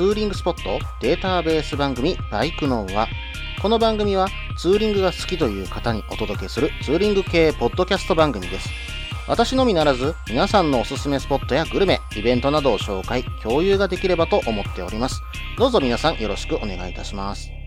[0.00, 3.06] ツーリングスポットデータベース番組バイクノーは
[3.60, 8.70] この番組はツーリングが好きという方にお届けするツーリング系ポッドキャスト番組です。
[9.28, 15.20] 私のみならず皆さんのおすすめスポットやグルメ、イベントなどを紹介、共有ができればと思っております。
[15.58, 17.59] どうぞ皆さんよろしくお願いいたします。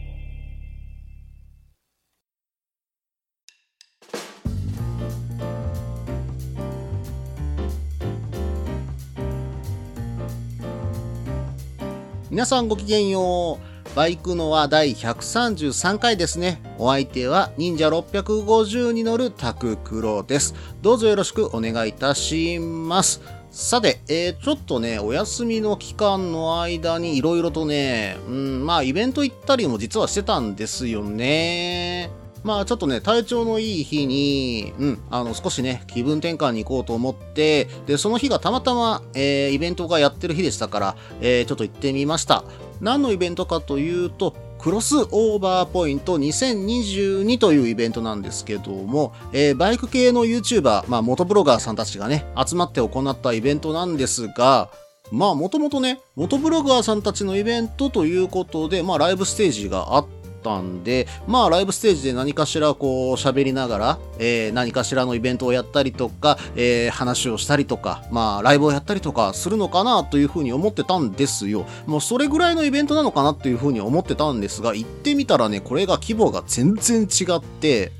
[12.33, 13.95] 皆さんごきげんよう。
[13.95, 16.63] バイクのは第133回ですね。
[16.79, 20.55] お相手は忍者650に乗るタククロです。
[20.81, 23.21] どうぞよろしくお願いいたします。
[23.51, 32.09] さて、えー、ちょっとね、お休みの期間の間に色々とね、うん、まあイベント行ったりも実はしてたんですよね。
[32.43, 42.43] まあちょっとね、体調のいい日に、うん、あの少しね、気分転換に行こうと思って、で、その日がたまたま、えー、イベントがやってる日でしたから、えー、ちょっと行ってみました。
[42.81, 54.69] 何のイベントかというと、クロスオーバーポイント2022というイベントなんですけども、えーバイク系の YouTuber、まあ元ブロガーさんたちがね、集まって行ったイベントなんですが、
[55.11, 71.65] まあもともとね、元ブロガーさんたちのイベントということで、まあライブステージがあってたんで、まあライブステージで何かしらこう喋りながら、えー何かしらのイベントをやったりとか、えー話をしたりとか、まあライブをやったりとかするのかなというふうに思ってたんですよ。
[71.87, 77.91] もうそれぐらいのイベントなのかなというふうに思ってたんですが、行ってみたらね、これが規模が全然違って、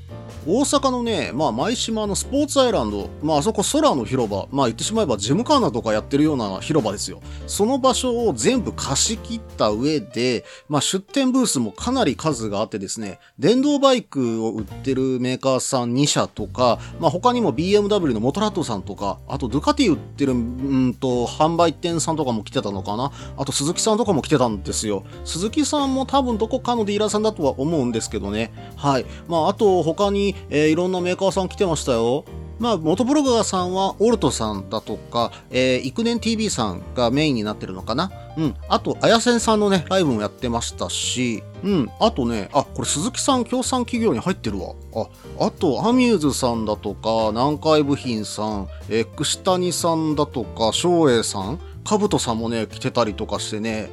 [0.46, 7.20] 大阪のね、まあ、舞島のスポーツアイランド、まあ、あそこ空の広場、まあ、言ってしまえばジムカーナとかやってるような広場ですよ。
[7.46, 23.12] その場所を全部貸し切った上で、まあ、出店ブースもかなり数があってですね、電動バイクを売ってるメーカーさん2社とか、まあ、他にも BMW のモトラットさんとか、あとドゥカティ売ってる、うんと、販売店さんとかも来てたのかな。
[23.38, 25.04] あと鈴木さんとかも来てたんですよ。
[25.24, 28.52] 鈴木さんも多分どこかのディーラーさんだとは思うんですけどね。
[28.76, 29.06] はい。
[29.26, 32.24] まあ、あと他に、えーいろんなメーカーさん来てましたよ。
[32.58, 38.54] まあ、元ブロガーさんは、オルトさんだとか、えー、イクネン TV さんがメインになってるのかなうん。
[38.68, 41.90] あと、あやせんさんのね、ライブもやってましたし、うん。
[42.00, 44.74] あとね、あ、これ鈴木さん協賛企業に入ってるわ。
[44.94, 53.90] あ、あと、アミューズさんだとか、南海部品さん、えー、串谷さんだとか、翔英さん、かぶとさんもね、来てたりとかしてね、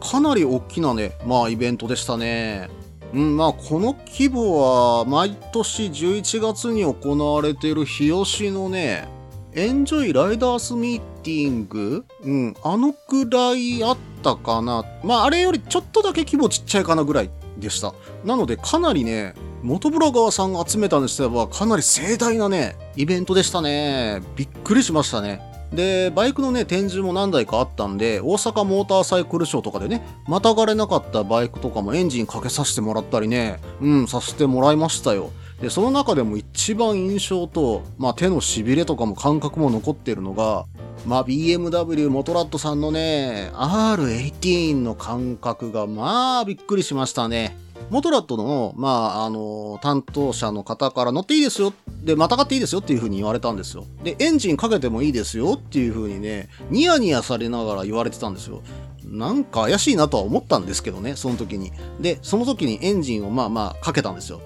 [0.00, 2.68] かなり大きなね、まあ、イベントでしたね。
[3.12, 9.06] うん、まあ、この規模は、毎年11月に行われている日吉のね、
[9.54, 14.84] エンジョイライダースミーティングうん、あのくらいあったかな。
[15.04, 17.94] まあ、あれよりちょっとだけ規模ちっちゃいかなぐらいでした。
[18.24, 24.22] なので、かなりね、元ブロガーさんが集めたにしては、かなり盛大なね、イベントでしたね。
[24.36, 25.51] びっくりしましたね。
[25.72, 35.30] で、バイクのね、展示も何台かあったんで、大阪モーターサイクルショーとかでね、またがれなかったバイクとかもエンジンかけさせてもらったりね、うん、させてもらいましたよ。
[35.62, 40.66] で、その中でも一番印象と、まあ手の痺れとかも感覚も残ってるのが、
[41.06, 47.56] まあ BMW モトラットさんのね、R18 の感覚がまあびっくりしましたね。
[47.90, 51.72] モトラットの、まあ、あの、担当者の方から乗っていいですよ。
[52.02, 53.86] で、またがっていいですよっていう風に言われたんですよ。
[54.02, 58.62] で、エンジンかけてもいいですよっていう風にね、ニヤニヤされながら言われてたんですよ。
[59.04, 61.72] なんか怪しいなとは思ったんですけどね、その時に。
[62.00, 64.40] で、その時にエンジンをまあまあかけたんですよ。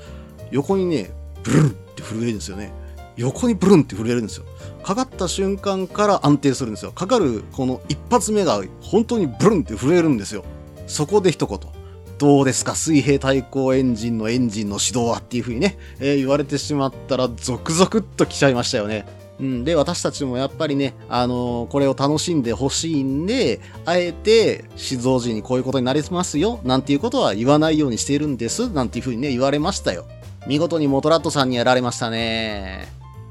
[0.51, 1.11] 横にね、
[1.43, 2.73] ブルンって震えるんですよね。
[3.17, 4.45] 横にブルンって震えるんですよ。
[4.83, 6.93] かかった瞬間から安定するんですよ。
[6.93, 10.45] かかるこの一発目が本当にブルンって震えるんですよ。
[10.87, 11.76] そこで一言。
[12.19, 12.75] どうですか？
[12.75, 19.07] 水平対向エンジンのエンジンの始動はっていう風にね、えー言われてしまったらゾクゾクっと来ちゃいましたよね。
[19.39, 30.07] うん、で、私たちもやっぱりね、あのーこれを楽しんでほしいんで、あえて、静蔵時にこういうことになりますよ、なんていうことは言わないようにしているんです、なんていう風にね、言われましたよ。
[30.47, 32.89] 見事にモトラットさんにやられましたね。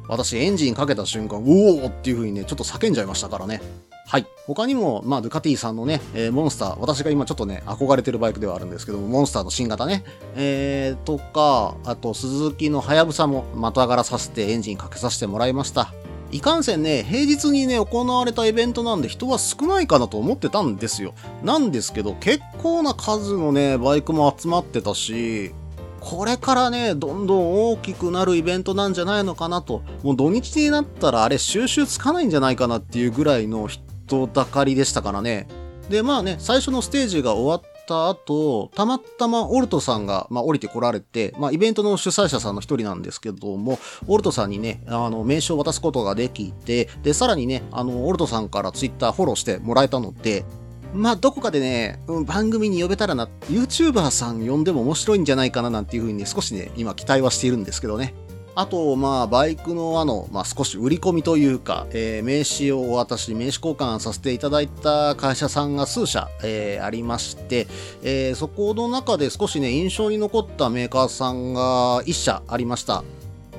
[0.07, 3.61] 私、エンジンかけた瞬間、おおっていう風にね、ちょっと叫んじゃいましたからね。
[4.07, 4.27] はい。
[4.45, 10.03] 他にも、まあ、ドゥカティさんのね、えーモンスター、私が今ちょっとね、憧れてるバイクではあるんですけども、モンスターの新型ね、
[10.35, 15.91] えー、とか、あと、鈴木のハヤブサも、またがらさせてエンジンかけさせてもらいました。
[16.31, 21.15] いかんせんね、平日にね、行われたイベントなんで人は少ないかなと思ってたんですよ。
[21.43, 25.55] なんですけど、結構な数のね、バイクも集まってたし、
[25.99, 29.81] これからね、どんどん大きくなるイベントなんじゃないのかなと。
[30.03, 33.84] もう土日になったらあれ収集つかないんじゃないかなっていうぐらいの人
[34.33, 35.47] だかりでしたからね。
[35.89, 50.45] で、まあね、最初のステージが終わった後、たまたまオルトさんが、まあ、降りてこられて、まあ、イベントの主催者さんの一人なんですけども、オルトさんにね、あの、名刺を渡すことができて、で、さらにね、あの、オルトさんからツイッターフォローしてもらえたので、
[50.93, 58.15] まあ、どこかでね、うん、番組に呼べたらな、YouTuber さん呼んでも面白いんじゃないかななんていうふうにね、少しね、今期待はしているんですけどね。
[58.57, 67.67] あと、まあ、バイクのあの、まあ、少し売り込みというか、えー、名刺をお渡し、名刺交換させていただいた会社さんが数社、えー、ありまして、
[68.01, 73.03] えー、そこの中で少しね、印象に残ったメーカーさんが1社ありました。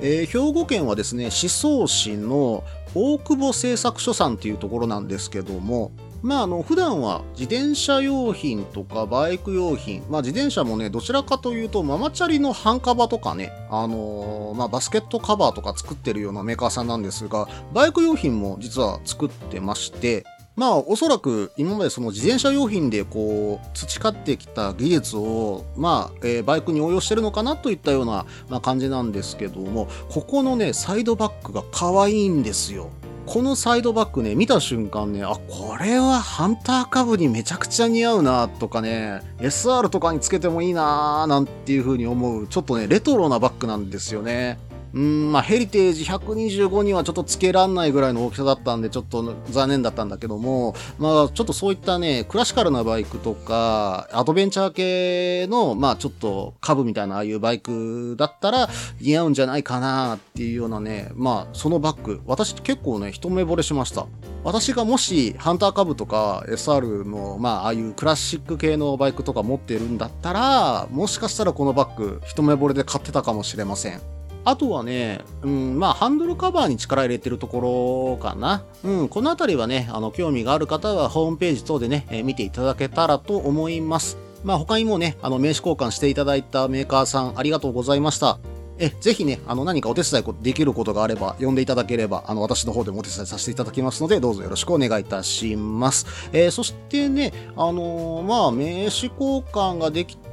[0.01, 2.63] えー、兵庫県はですね、思想市の
[2.95, 5.91] 大久保製作所さんっていうところなんですけども、
[6.21, 20.25] まあ、あの、普段は自転車用品とかバイク用品、まあ自転車もね、どちらかというとママチャリの半カバとかね、あのー、まあバスケットカバーとか作ってるようなメーカーさんなんですが、バイク用品も実は作ってまして、
[20.57, 32.89] まあおそらく今までその自転車用品でこう培ってきた技術をまあ、えー、バイクに応用してるのかなといったような、まあ、感じなんですけどもここのねサイドバックが可愛いんですよ。
[33.27, 44.57] このサイドバックね、見た瞬間ね、あ、これはハンター株にめちゃくちゃ似合うなとかね、SR とかにつけてもいいなーなんていう風に思う、ちょっとね、レトロなバッグなんですよね。
[44.97, 64.07] うん、まあ、ヘリテージ125にはちょっとつけらんないぐらいの大きさだったんで、ちょっと残念だったんだけども、まあ、ちょっとそういったね、クラシカルなバイクとか、アドベンチャー系の、まあ、ちょっと株みたいなああいうバイクだったら似合うんじゃないかなっていうようなね、まあ、そのバッグ、私結構ね、一目惚れしました。
[64.43, 74.16] 私がもし、ハンター株とか SR の、まあ、ああいうクラシック系のバイクとか持ってるんだったら、もしかしたらこのバッグ、一目惚れで買ってたかもしれません。
[74.47, 78.63] あとはね、うん、まあ、ハンドルカバーに力入れてるところかな。
[78.81, 84.17] うん、このあたりはね、あの、興味がある方はホームページ等でね、えー、見ていただけたらと思います。
[84.45, 88.39] まあ、他にもね、あの、名刺交換していただいたメーカーさん、ありがとうございました。
[88.79, 96.05] え、ぜひね、あの、何かお手伝いできることがあれば、呼んでいただければ、あの、私の方でもお手伝いさせていただきますので、どうぞよろしくお願いいたします。
[96.31, 100.27] えー、そしてね、あのー、まあ、名刺交換ができた、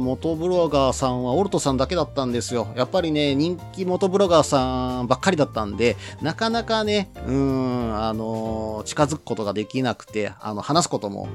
[0.00, 2.68] 元ブロガーさんはオルトさんだけだったんですよ。
[2.76, 11.28] やっぱりね、人気元ブロガーさんばっかりだったんで、なかなかね、うん、あのー、近づくことができなくて、あの、話すことも、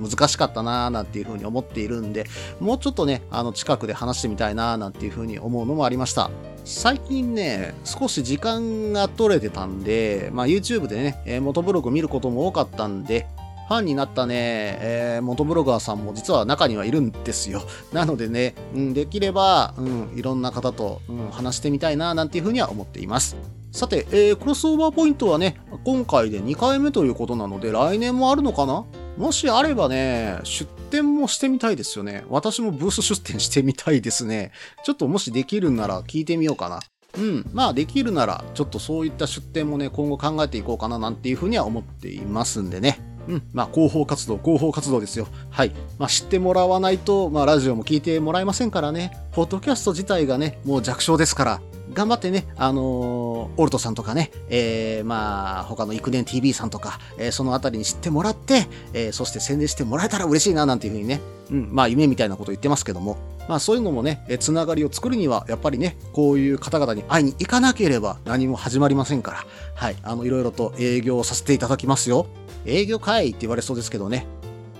[0.00, 2.26] うん、難しかったなーなんていうふうに思っているんで、
[2.60, 6.30] もうちょっとね、あの、近くで話してみたいなーなんていうふうに思うのもありました。
[6.64, 13.26] 最近ね、少し時間が取れてたんで、まあ YouTube でね、え元ブログ見ることも多かったんで、
[13.68, 14.34] ファンになったね、
[14.80, 17.62] えー、元ブロガーさんも実は中にはいるんですよ。
[17.92, 23.36] なのでね、うん、できれば、うん、いろんな方と、うん、話してみたいな、なんていうふうには思っています。
[23.76, 28.86] さて、えー、クロスオーバーポイントはね、今回で2回目ということなので、来年もあるのかな？
[29.18, 32.24] もしあればね、出店もしてみたいですよね。
[32.30, 34.50] 私もブース出店してみたいですね。
[34.82, 36.80] ちょっともしできるんなら聞いてみようかな。
[37.18, 37.44] うん。
[37.52, 42.98] まあできるなら、ちょっとそういった出店もね、今後考えていこうかななんていうふうには思っていますんでね。
[43.28, 43.42] うん。
[43.52, 45.28] まあ広報活動、広報活動ですよ。
[45.50, 45.72] はい。
[45.98, 49.12] まあ知ってもらわないと、まあラジオも聞いてもらえませんからね。
[49.32, 51.60] ポッドキャスト自体がね、もう弱小ですから、
[51.96, 63.16] 頑張ってね、あのー、オルトさんとかね、えー、まあ、他のイクデン TV さんとか、えー、そのあたりに知ってもらって、えー、そして宣伝してもらえたら嬉しいな、なんていうふうにね、うん、まあ、夢みたいなこと言ってますけども、
[63.48, 72.26] まあ、そういうのもね、えつながりを作るには、やっぱりね、こういう方々に会いに行かなければ何も始まりませんから、はい、あの、いろいろと営業をさせていただきますよ。
[72.66, 74.26] 営業会って言われそうですけどね、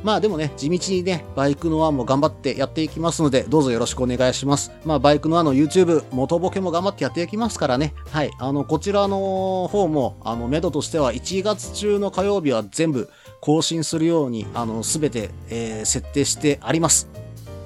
[0.02, 4.70] まあでもね、地道にね、バイクのワンも頑張ってやっていきますので、どうぞよろしくお願いします。
[4.84, 7.94] まあバイクのワンの YouTube、元ボケも頑張ってやっていきますからね。
[8.10, 8.30] はい。
[8.38, 13.08] あの、こちらの方も、あの、メドとしては1月中の火曜日は全部
[13.40, 17.08] 更新するように、あの、すべて、えー、設定してあります。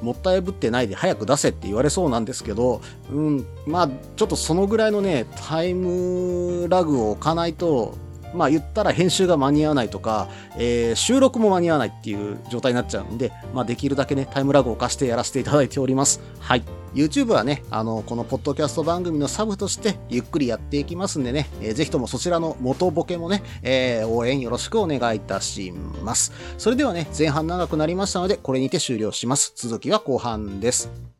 [0.03, 2.81] もったいぶってないで早く出せって言われそうなんですけど、
[3.13, 7.95] うん、まあ、ちょっとそのぐらいのね、タイムラグを置かないと、
[8.35, 16.21] まあ言ったら編集が間に合わないとか、えー、収録も間に合わないっていう状態になっちゃうんで、まあできるだけね、タイムラグを貸してやらせていただいております。
[16.39, 16.63] はい。
[16.95, 25.73] YouTube はね、あの、このポッドキャスト番組のサブとしてゆっくりやっていきますんでね、えー、ぜひともそちらの元ボケもね、えー、応援よろしくお願いいたし
[26.03, 26.33] ます。
[26.59, 29.53] それではね、前半長くなりましたので、これにて終了します。
[29.55, 31.20] 続きは後半です。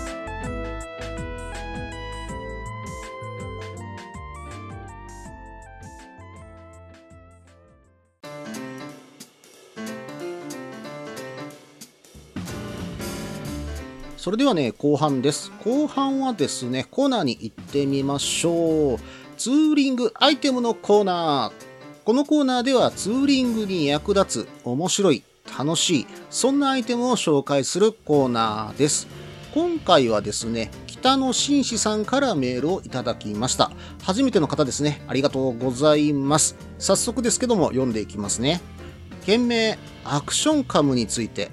[14.21, 15.51] それではね、後半です。
[15.65, 18.99] 後半はですね、コーナーに行ってみましょう。
[19.35, 22.03] ツーリングアイテムのコーナー。
[22.05, 25.23] このコーナーではツーリングに役立つ、面白い、
[25.57, 29.07] 楽しい、そんなアイテムを紹介するコーナーです。
[29.55, 33.71] 今回はですね、北野紳士さんからメールをいただきました。
[34.03, 35.01] 初めての方ですね。
[35.07, 36.55] ありがとうございます。
[36.77, 38.61] 早速ですけども、読んでいきますね。
[39.25, 41.49] 件名、アクションカムについて。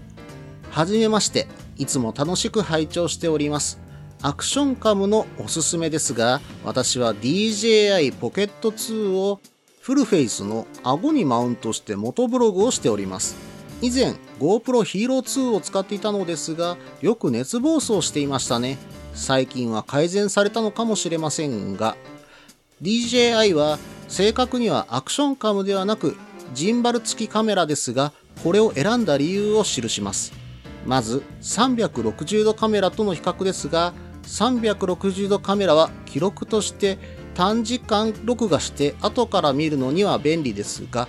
[0.71, 1.49] はじめまして。
[1.79, 3.79] いつも楽しく拝聴しております。
[4.21, 9.41] アクションカムのおすすめですが、私は DJI ポケット2を
[9.81, 13.37] フルフェイスの顎にマウントして元ブログをしております。
[13.81, 18.77] 以前 GoPro Hero 2を使っていたのですが、よく熱暴走していましたね。
[19.15, 21.97] 最近は改善されたのかもしれませんが、
[22.83, 26.17] DJI は正確にはアクションカムではなく
[26.55, 30.48] ジンバル付きカメラですが、これを選んだ理由を記します。
[30.89, 33.93] まず360度カメラとの比較ですが
[34.23, 36.99] 360度カメラは記録として
[37.35, 41.07] 短時間録画して後から見るのには便利ですが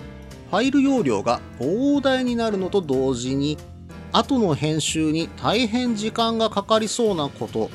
[0.52, 3.58] ファイル容量が膨大になるのと同時に
[4.12, 7.70] 後の編集に大変時間がかかりそうなこと、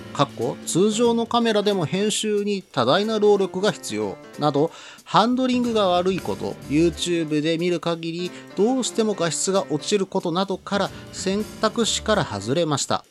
[0.66, 4.70] 通常のカメラでも編集に多大な労力が必要など、
[5.04, 13.04] ハンドリングが悪いこと、YouTube で見る限りどうしても画質が落ちることなどから選択肢から外れました。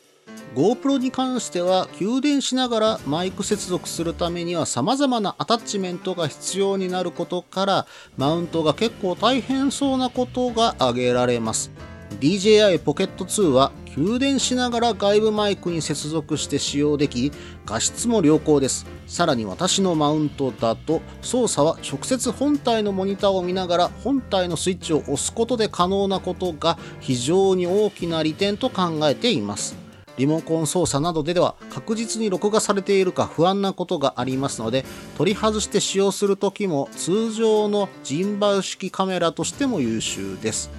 [0.54, 11.72] GoPro に関しては給電しながらマイク接続するためには様々なアタッチメントが必要になることからマウントが結構大変そうなことが挙げられます。
[12.20, 17.30] DJI Pocket 2は給電しながら外部マイクに接続して使用でき
[17.64, 18.86] 画質も良好です。
[19.06, 29.76] さらに私のマウントだと操作は直接本体のモニターを見ながら本体のスイッチを押すことで可能なことが非常に大きな利点と考えています。
[30.16, 34.84] リモコン操作などででは確実に録画されているか不安なことがありますので
[35.18, 40.70] 取り外して使用する時も通常のジンバル式カメラとしても優秀です。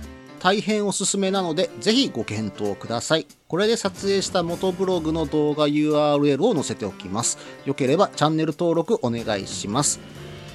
[0.46, 3.26] 大変おすすめなので、ぜひご検討ください。
[3.48, 7.40] これで撮影した元ブログの動画 URL を載せておきます。
[7.66, 10.00] よければチャンネル登録お願いします。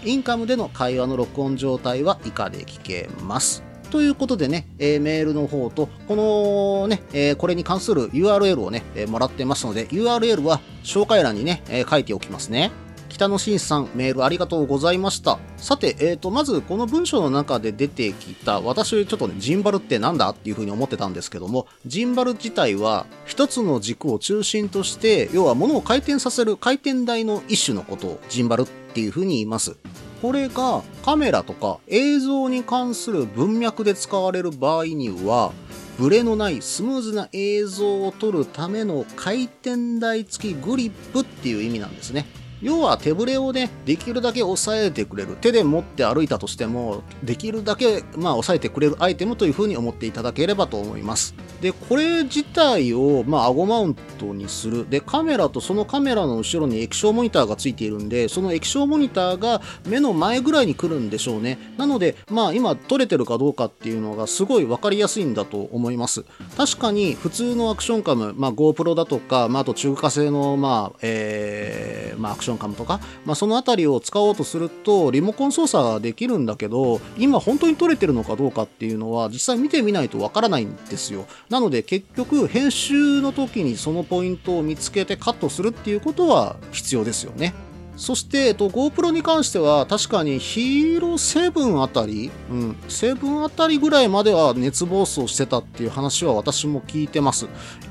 [0.04, 3.64] インカムでの会話の録音状態は以下で聞けます。
[3.90, 12.70] ということでね、えーメールの方と、このね、えーこれに関する URL をね、えーもらってますので、URL は紹介欄にね、えー書いておきますね。
[13.10, 15.38] 北野真さん、メールありがとうございました。
[15.58, 29.76] さて、えーと、まずこの文章の中で出てきた、私ちょっとね、ジンバルってなんだっていうふうに思ってたんですけども、ジンバル自体は一つの軸を中心として、要は物を回転させる回転台の一種のことをジンバルっていうふうに言います。
[30.22, 35.52] これがカメラとか映像に関する文脈で使われる場合には、
[35.98, 42.26] ブレのないスムーズな映像を撮るための回転台付きグリップっていう意味なんですね。
[42.62, 45.36] 要は手ぶれをね、できるだけ抑えてくれる。
[45.40, 51.34] 手で持って歩いたとしても、できるだけ、まあ、抑えてくれるアイテムというふうに思っていただければと思います。
[51.60, 54.88] で、これ自体を、まあ、顎マウントにする。
[54.88, 61.58] で、カメラとそのカメラの後ろに液晶モニターがついているんで、その液晶モニターが目の前ぐらいに来るんでしょうね。
[61.76, 66.24] なので、まあ、今撮れてるかどうかっていうのがすごいわかりやすいんだと思います。
[66.56, 81.26] 確かに、普通のアクションカム、まあ、GoPro だとか、まあ、あと中華製の、まあ、えー、まあ、アクションカムとか、まあ、そのあたりを使おうとすると、リモコン操作ができるんだけど、今本当に撮れてるのかどうかっていうのは、実際見てみないとわからないんですよ。
[81.48, 87.54] なので、結局、編集の時にそのポイントを見つけてカットするっていうことは必要ですよね。
[88.00, 97.46] そして、えっと、GoPro に関しては、確かにヒーロー7あたり、うん、7あたりぐらいまでは熱暴走してたっていう話は私も聞いてます。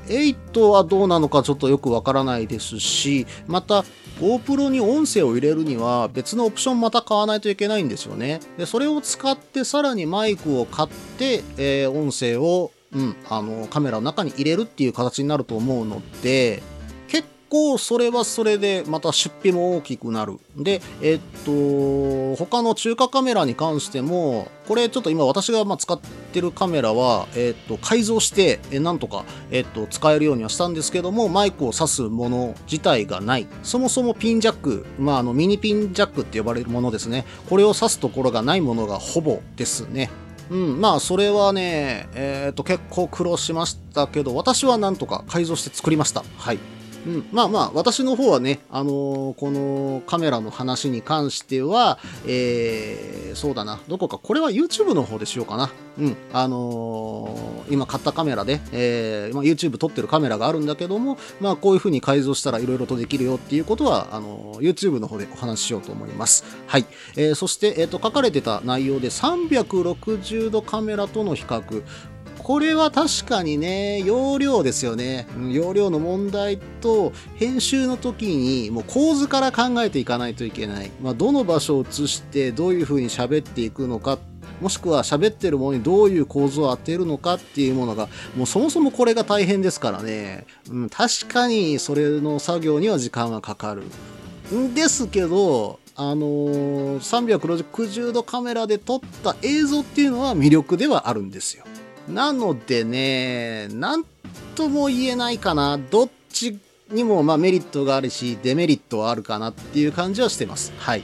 [0.08, 3.84] 8はどうなのかちょっとよくわからないですし、また、
[4.20, 8.40] GoPro に音声を入れるには別のオプションまた買わないといけないんですよね。
[8.58, 16.62] で、それを使ってさらにマイクを買って、えー音声を、うん、あの、カメラの中に入れるっていう形になると思うので、
[17.50, 20.38] 構それはそれでまた出費も大きくなる。
[20.56, 26.00] で、えっと、他の中華カメラに関しても、これちょっと今私がま使っ
[26.32, 33.48] てるカメラは、えっと、改造して、えなんとか、えっと、使えるようにはしたんですけども、マイクを挿すもの自体がない。
[33.62, 37.26] そもそもピンジャック、まあ、あの、ミニピンジャックって呼ばれるものですね。
[37.48, 40.08] これを挿すところがないものがほぼですね。
[40.50, 46.24] うん、まあそれはね、えっ、ー、と結構苦労しましたけど、私はなんとか改造して作りました。
[46.38, 46.58] はい。
[47.06, 55.70] うん、まあまあ、私の方はね、あのー、このカメラの話に関しては、えー、そうだな、どこか、これは YouTube の方でしようかな。
[55.98, 66.44] うん、あのー、今買ったカメラで、えー、まあ、YouTube 撮ってるカメラがあるんだけども、まあ、こういう風に改造したら色々とできるよっていうことは、あのー、YouTube の方でお話ししようと思います。
[66.66, 66.86] はい。
[67.16, 71.82] えー、そして、えっ、と、書かれてた内容で360度カメラとの比較。
[72.50, 75.28] これは確かにね、容量ですよね。
[75.52, 80.90] 容量の問題と、編集の時にもう構図から考えていかないといけない。
[81.00, 84.18] まあ、どの場所を映して、どういう風に喋っていくのか、
[84.60, 90.44] もしくは喋ってるものにどういう構図を当てるのかっていうものが、もうそもそもこれが大変ですからね。
[90.68, 93.84] うん、確かにそれの作業には時間がかかる。
[94.52, 101.62] んですけど、あのー、360度カメラで撮った映像っていうのは魅力ではあるんですよ。
[102.10, 104.04] なのでね、なん
[104.54, 105.78] とも言えないかな。
[105.78, 106.58] どっち
[106.90, 110.72] にもまメリットがあるし、デメリットはあるかなっていう感じはしてます。
[110.78, 111.02] はい。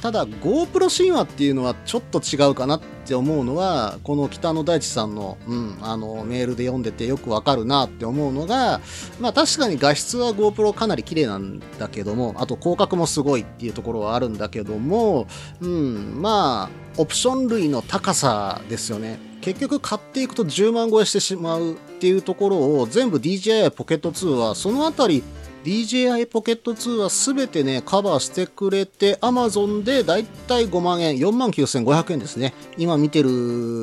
[0.00, 8.80] ただ GoPro 神話っていうのはちょっと違うかなって思うのはこの北野大地さんの,、うん、あのメールで読んでてよくわかるなって思うのが
[9.20, 15.26] まあ確かに画質は GoPro かなり綺麗なんだけどもあと広角もすごいっていうところはあるんだけども、
[15.60, 25.22] うん、まあオプション類の高さですよね結局買っていくと10万超えしてしまうっていうところを全部 DJI ポケット2はそのあたり
[25.62, 32.54] DJI ポケット2は全てね、カバーしてくれて、Amazon でだいたい5万円、4万9500円ですね。
[32.76, 33.28] 今見てる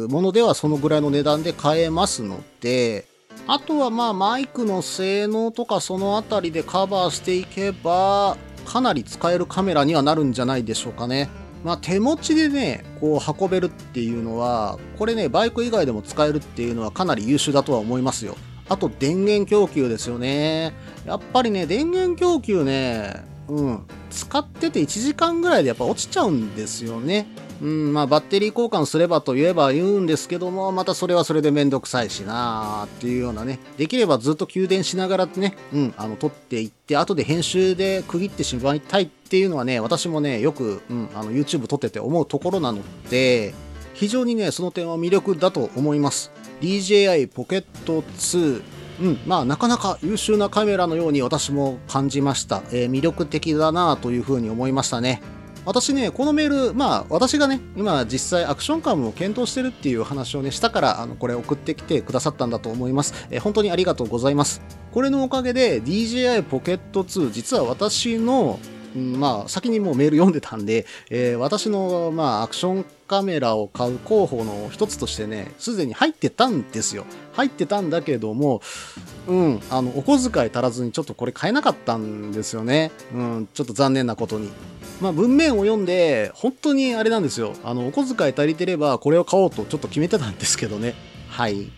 [0.10, 3.06] ものではそのぐらいの値段で買えますので、
[3.47, 11.30] あとはまあマイクの性能とかそのあたりでカバーしていけば、かなり使えるカメラにはなるんじゃないでしょうかね。
[11.63, 18.36] まあ、手持ちでね、こう運べるっていうのは、これね、バイク以外でも使えるっていうのはかなり優秀だとは思いますよ。
[18.69, 20.73] あと電源供給ですよね。
[21.06, 27.28] やっぱりね、電源供給ね、うん、使ってて1時間ぐらいでやっぱ落ちちゃうんですよね。
[27.63, 43.54] うん、まあバッテリー交換すればと言えば言うんですけども、またそれはそれでめんどくさいしなーっていうようなね、できればずっと給電しながらね、うん、あの、撮っていって、後で編集で区切ってしまいたいっていうのはね、私もね、よく、うん、あの、YouTube 撮ってて思うところなので、
[43.93, 46.32] 非常にね、その点は魅力だと思います。
[46.60, 48.62] DJI ポケット2
[49.02, 52.62] うん、まあなかなか優秀なカメラのように私も感じました。
[52.71, 55.21] えー、魅力的だなというふうに思いましたね。
[55.65, 63.28] 私ね、このメール、まあ私がね、今実際アクションカムを検討してるっていう話をね、したから、あの、これ送ってきてくださったんだと思います。
[63.30, 64.62] えー、本当にありがとうございます。
[64.91, 68.60] これのおかげで DJI ポケット2、実は私の
[68.95, 77.06] まあ、先にもうメール読んでたんで、えー、私の、まあ、アクションカメラを買う候補の一つとしてね、すでに入ってたんですよ。
[77.34, 78.62] 入ってたんだけども、
[79.28, 82.91] うん、あの、お小遣い足らずにちょっとこれ買えなかったんですよね。
[83.13, 84.52] うん、ちょっと残念なことに。
[85.01, 87.53] まあ、文面を読んで、本当にあれなんですよ。
[87.63, 90.95] あの、お小遣い足りてればこれを買おうとちょっと決めてたんですけどね。
[91.29, 91.71] はい。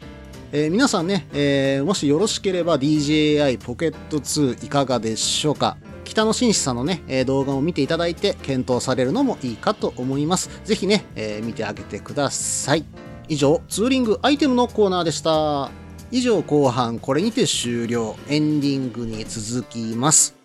[0.51, 10.49] えー、皆さんね、えー、もしよろしければ DJI ポケット2いかがでしょうか北野紳士さんのね、え動画を見ていただいて検討されるのもいいかと思います。
[10.63, 12.86] ぜひね、えー、見てあげてください。
[13.28, 15.71] 以上、ツーリングアイテムのコーナーでした。
[16.12, 18.15] 以上後半これにて終了。
[18.30, 20.45] エンディングに続きます。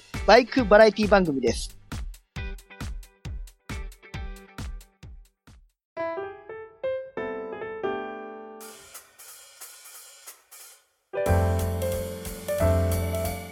[0.31, 1.77] バイクバラエティ番組です。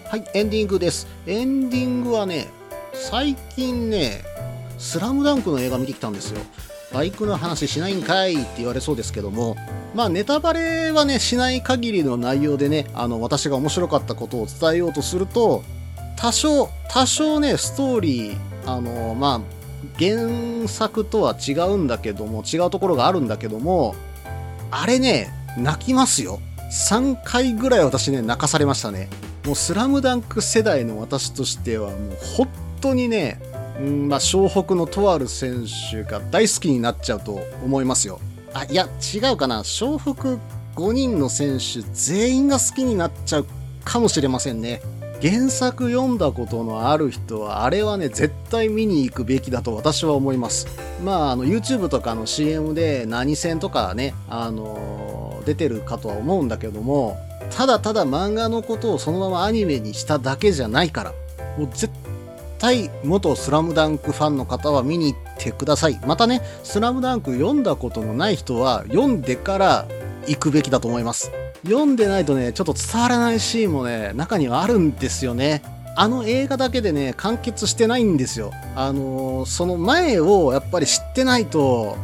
[0.06, 1.06] はい、エンディングです。
[1.28, 2.48] エンディングはね、
[2.94, 4.24] 最近ね、
[4.78, 6.40] スラムダンクの映画見てきたんですよ。
[6.94, 9.58] バイクの話しないんかいって言われそうですけども、
[9.94, 15.62] まあネタバレはね、しない限りの内容でね、あの、私が面白かったことを伝えようとすると、
[16.20, 19.42] 多少、多少ね、ストーリー、あの、まあ、
[19.98, 23.96] 原作とは違うんだけども、違うところがあるんだけども、
[24.70, 26.42] あれね、泣きますよ。
[26.72, 29.10] 3回ぐらい私ね、泣かされましたね。
[29.46, 32.48] もうスラムダンク世代の私としては、もう本
[32.82, 33.40] 当にね、
[33.80, 38.20] うんまあ、湘北のとある選手が大好きになっちゃうと思いますよ。
[38.54, 39.62] あ、いや、違うかな。
[39.62, 40.38] 湘北
[40.76, 43.46] 5人の選手全員が好きになっちゃう
[43.86, 44.82] かもしれませんね。
[45.22, 50.68] 原作読んだことのある人は、あれはね、絶対見に行くべきだと私は思います。
[51.04, 57.18] まあ、あの、YouTube とかの CM で何戦とかね、あのー、出てるかとは思うんだけども、
[57.52, 61.14] ただただ漫画のことをそのままアニメにしただけじゃないから、
[61.58, 61.90] もう絶
[62.58, 66.00] 対元スラムダンクファンの方は見に行ってください。
[66.06, 69.88] またね、スラムダンク読んだことのない人は読んでから
[70.28, 71.32] 行くべきだと思います。
[71.64, 75.62] 読んでないとね、ちょっと伝わらないシーンもね、中にはあるんですよね。
[75.96, 78.52] あの映画だけでね、完結してないんですよ。
[78.76, 81.98] あのー、その前をやっぱり知ってないと、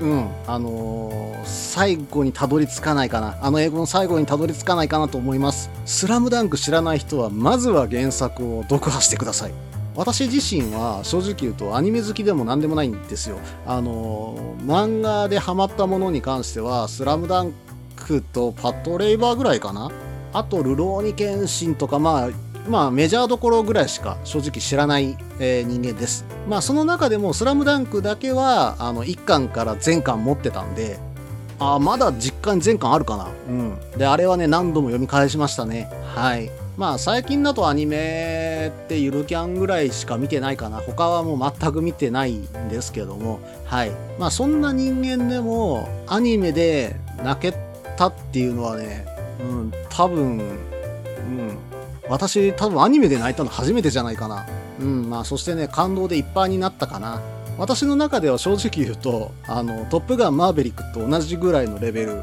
[0.00, 3.38] うん、あのー、最後にたどり着かないかな。
[3.42, 5.68] あの英語の最後にたどり着かないかなと思います。
[5.84, 9.69] スラムダンク知らない人は、まずは原作を読破してください。
[9.96, 13.38] 私自身は正直言うとアニメ好きでも何でもないんですよ。
[13.66, 17.52] あの、漫画でハマったものに関しては、スラムダン
[17.96, 19.90] クとパトレイバーぐらいかな。
[20.32, 22.30] あと、ルローニケンシンとか、まあ、
[22.68, 26.24] まあメジャーどころぐらいしか正直知らない、えー、人間です。
[26.48, 30.98] まあその中でもスラムダンクだけはあの1巻から全巻持ってたんで、
[31.58, 33.28] あまだ実家に全巻あるかな。
[33.48, 33.98] うん。
[33.98, 35.90] で、あれはね、何度も読み返しましたね。
[36.14, 36.50] はい。
[36.76, 40.78] まあ最近だとアニメってゆるキャンぐらいしか見てないかな。
[40.78, 43.92] 他はもう全く見てないんですけども、はい。
[44.18, 47.54] まあそんな人間でもアニメで泣け
[47.96, 49.06] たっていうのはね、
[49.40, 51.58] うん、多分、うん、
[52.08, 54.46] 私多分アニメで泣いたの初めてじゃないかな。
[54.80, 57.20] うん、まあそしてね、感動でいっぱいになったかな。
[57.58, 62.22] 私の中では正直言うと、あの、トップガンマーヴェリックと同じぐらいのレベル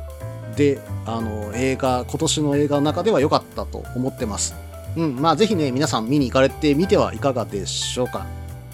[0.56, 4.56] で、あの、映画、今年の映画の中では良かったと思ってます。
[4.98, 8.26] うん、まあぜひね、皆さん見に行かれてみてはいかがでしょうか。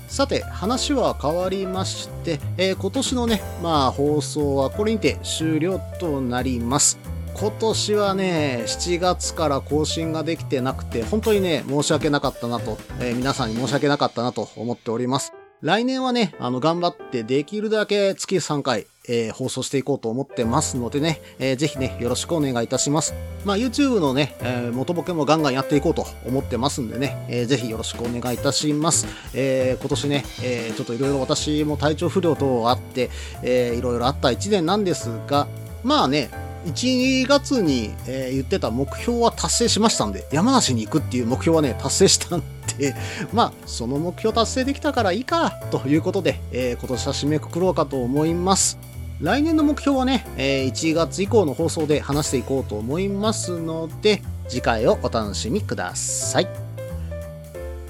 [0.07, 6.97] さて、話は変わりまして、えー、今年のね、まあ放送はこれにて終了となります。
[7.33, 15.42] 今年はね、7月から更新ができてなくて、本当にね、申し訳なかったなと、えー、皆さんに申し訳なかったなと思っております。
[15.63, 23.13] 来年はね、あの、頑張ってできるだけ月3回、えー、放送していこうと思ってますのでね、えー、ぜひね、よろしくお願いいたします。
[23.45, 29.07] まあ、YouTube のね、えー、元ボケもガンガンやっていこうと思ってますんでね、えー、ぜひよろしくお願いいたします。
[29.33, 33.09] えー、今年ね、えー、ちょっといろいろ私も体調不良等あって、
[33.41, 35.47] えー、いろいろあった1年なんですが、
[35.81, 36.29] まあね、
[36.65, 42.43] 1月に、えー、言ってた目標は達成しましたんで、山梨に行くっていう目標はね、達成したん
[42.77, 42.95] で、
[43.33, 48.77] まあ、その目標達成できたからいいか、ということで、えー、今年は締めくくろうかと思います。
[49.19, 56.47] 来年の目標はね、えー、1月以降の放送で話していこうと思いますので、次回をお楽しみください。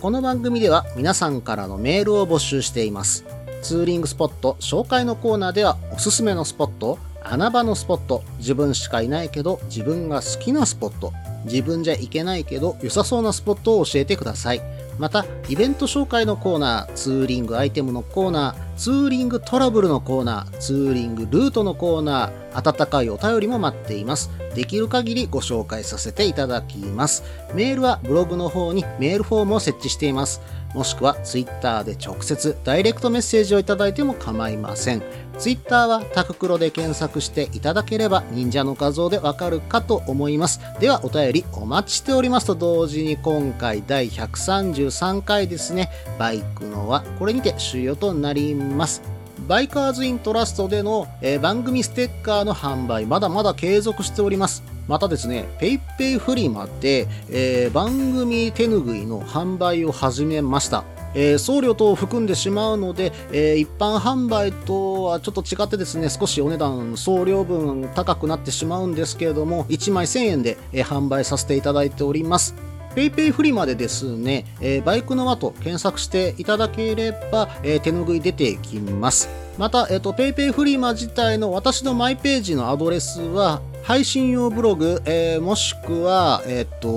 [0.02, 3.24] この番組では皆さんからのメールを募集しています。
[3.62, 11.14] ツーリングスポット紹介のコーナーではおすすめのスポット、穴場のスポット、自分しかいないけど自分が好きなスポット、
[11.46, 14.62] 自分じゃ行けないけど良さそうなスポットを教えてください。
[15.00, 24.30] また、イベント紹介のコーナー、ツーリングアイテムのコーナー、ツーリングトラブルのコーナー、ツーリングルートのコーナー、温かいお便りも待っています。
[24.54, 27.24] できる限りご紹介させていただきます。
[27.56, 30.42] メールはブログの方にメールフォームを設置しています。
[30.74, 35.04] もしくは Twitter で直接ダイレクトメッセージをいただいても構いません。
[35.38, 40.62] Twitter はタククロで検索していただければ忍者の画像でわかるかと思います。
[40.80, 49.02] ではお便りお待ちしておりますと同時に今回第133回ですね、バイクのはこれにて終了となります。
[49.48, 54.73] バイカーズイントラストでの、えー、番組ステッカーの販売まだまだ継続しております。
[54.88, 60.84] またですね、PayPay フリマで、えー、番組手ぬぐいの販売を始めました。
[61.16, 72.56] えー、送料等を含んでしまうので、えー、一般販売とはちょっと違ってですね、少しお値段、送料分高くなってしまうんですけれども、1枚1000円で、えー、販売させていただいております。
[72.96, 79.30] PayPay フリマでですね、え、バイクの輪と検索していただければ、えー、手拭い出てきます。
[79.58, 86.88] また、えっ、ー、と、PayPay フリマ自体の私のマイページのアドレスは、配信用ブログ、えー、もしくは、えっ、と、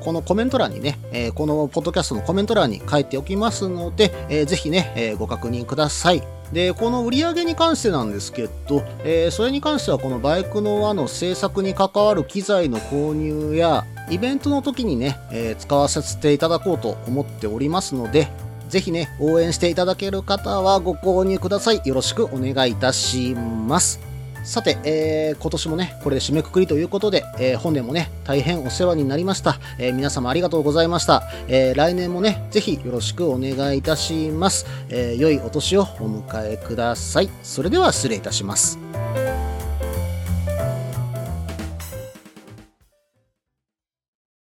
[0.00, 6.22] このコメント欄にね、えー、このポッドキャストのコメント欄に書いておきますので、えー、ぜひね、え、ご確認ください。
[6.52, 18.28] で、この売り上げに関してなんですけど、えーそれに関してはこのバイクの輪の制作に関わる機材の購入や、イベントの時にね、えー使わせていただこうと思っておりますので、
[18.70, 21.82] ぜひね、応援していただける方はご購入ください。
[21.84, 24.05] よろしくお願いいたします。
[24.46, 29.58] さて、えー今年もね、これで締めくくりということで、えー本年もね、大変お世話になりました。
[29.78, 31.24] えー皆様ありがとうございました。
[31.48, 34.64] えー来年もね、ぜひよろしくお願いいたします。
[34.88, 37.28] えー良いお年をお迎えください。
[37.42, 38.78] それでは失礼いたします。